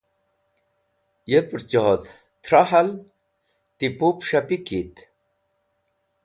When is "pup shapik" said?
3.97-4.65